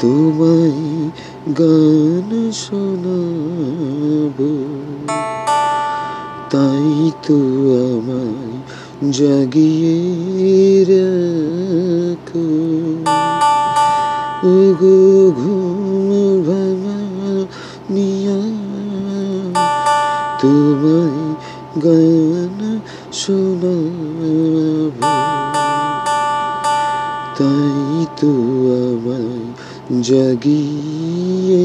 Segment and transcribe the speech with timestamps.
[0.00, 0.97] তোমায়
[1.58, 4.50] গান শোনাবো।
[6.50, 7.38] তাই তো
[7.86, 8.56] আমায়
[9.12, 9.98] জাগিয়ে
[10.90, 12.46] রাখো।
[14.44, 14.98] ওগো
[15.40, 15.68] ঘুম
[20.40, 21.20] তোমায়
[21.84, 22.58] গান
[23.12, 25.10] শোনাবো।
[27.38, 27.77] তাই
[28.18, 28.30] তো
[28.82, 29.44] আমায়
[30.02, 31.64] জাগিয়ে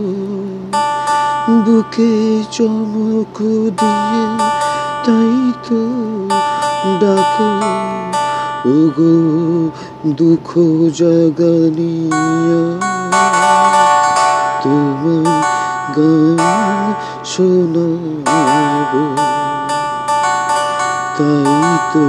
[1.66, 2.14] বুকে
[2.52, 3.38] চমক
[3.80, 4.26] দিয়ে
[5.06, 5.38] তাই
[5.70, 6.11] তো
[7.02, 7.50] ডাকো,
[8.70, 9.14] ওগো
[10.08, 10.50] দুঃখ
[11.00, 12.64] জাগানিয়া।
[14.64, 15.26] তোমার
[15.98, 16.94] গান
[17.26, 19.04] শোনাবো।
[21.18, 22.04] তাই তো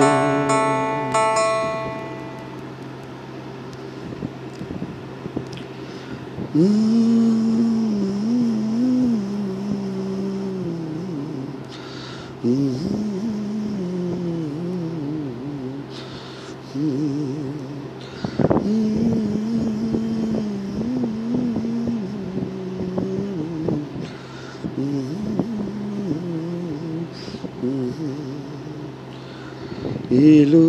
[30.26, 30.66] এলো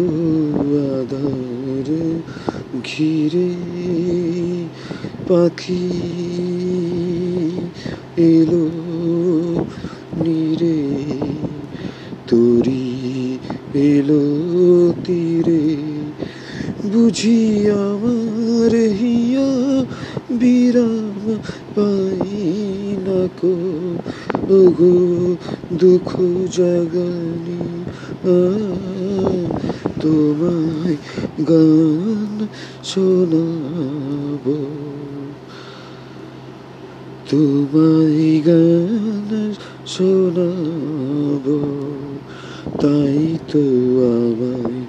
[0.92, 1.88] আধার
[2.84, 3.48] ঘিরে
[5.28, 5.86] পাখি
[8.30, 8.64] এলো
[10.24, 10.80] নীরে
[12.28, 12.86] তরি
[13.90, 14.22] এলো
[15.04, 15.64] তীরে।
[16.92, 17.40] বুঝি
[17.84, 19.50] আমার হিয়া
[20.40, 21.22] বিরাম
[21.74, 22.36] পাই
[23.06, 23.54] না কো
[24.58, 24.96] ওগো
[25.80, 26.10] দুঃখ
[26.56, 27.62] জাগানি
[30.00, 30.96] তোমায়
[31.50, 32.36] গান
[32.90, 34.58] শোনাবো।
[37.30, 39.30] তোমায় গান
[39.86, 41.58] শোনাবো,
[42.80, 43.64] তাই তো
[44.14, 44.80] আমায়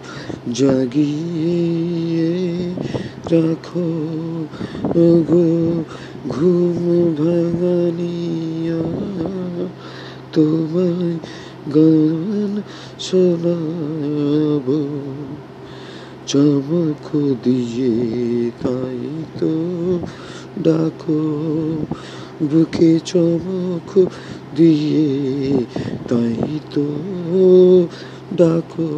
[0.53, 2.31] জাগিয়ে
[3.31, 3.87] রাখো।
[5.29, 5.47] গো
[6.29, 6.79] ঘুম
[7.17, 8.83] ভাঙানিয়া
[10.33, 11.13] তোমায়
[11.75, 12.51] গান
[12.99, 14.79] শোনাবো।
[16.27, 17.05] চমক
[17.43, 19.03] দিয়ে তাই
[19.39, 19.51] তো
[20.63, 21.21] ডাকো।
[22.51, 23.89] বুকে চমক
[24.55, 25.07] দিয়ে,
[26.09, 26.85] তাই তো
[28.37, 28.89] ডাকো,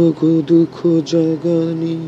[0.00, 0.76] ওগো দুঃখ
[1.10, 1.98] জাগানি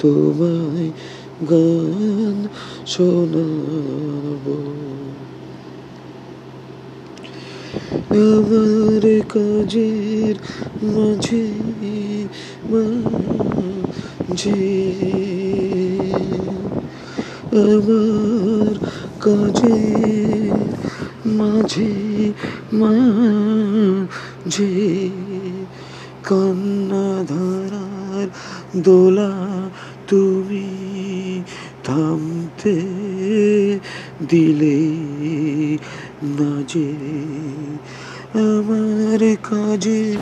[0.00, 0.90] তোমায়
[1.50, 2.36] গান
[2.92, 4.56] শোনাবো।
[8.30, 10.36] আমার কাজের
[10.94, 11.46] মাঝে
[12.70, 14.60] মাঝে
[17.52, 18.74] আমার
[19.20, 19.78] কাজে
[21.26, 22.22] মাঝে
[22.72, 24.68] মাঝে
[26.24, 28.28] কান্না ধারার
[28.82, 29.32] দোলা
[30.06, 30.68] তুমি
[31.84, 32.80] থামতে
[34.28, 34.78] দিলে
[36.38, 36.90] না যে
[38.48, 40.16] আমার কাজে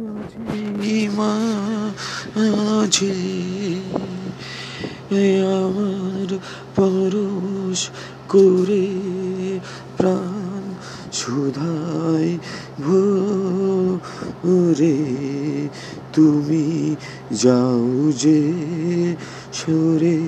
[0.00, 3.14] মাঝে মাঝে
[5.56, 6.01] আমার
[6.76, 7.90] পরশ
[8.28, 8.88] করে
[9.96, 10.62] প্রাণ
[11.12, 12.38] সুধাই
[12.84, 14.98] ভরে।
[16.12, 16.96] তুমি
[17.42, 18.42] যাও যে
[19.52, 20.20] সরে,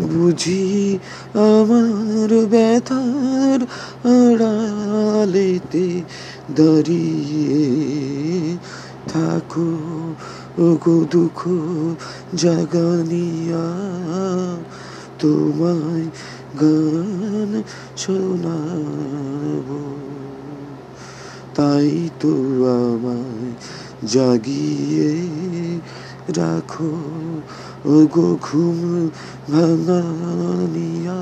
[0.00, 0.98] বুঝি
[1.34, 3.60] আমার ব্যথার
[4.16, 5.88] আড়ালেতে
[6.56, 8.56] দাঁড়িয়ে
[9.08, 9.70] থাকো
[10.58, 11.40] ওগো দুঃখ
[12.34, 13.66] জাগানিয়া।
[15.20, 16.06] তোমায়
[16.60, 17.62] গান
[17.96, 19.68] শোনাব।
[21.54, 22.32] তাই তো
[22.76, 23.52] আমায়
[24.06, 25.10] জাগিয়ে
[26.36, 26.92] রাখো।
[27.86, 29.08] ওগো ঘুম
[29.52, 31.20] ভাঙানিয়া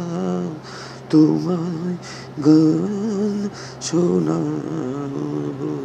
[1.10, 1.96] তোমায়
[2.46, 3.48] গান
[3.82, 5.77] শোনাব।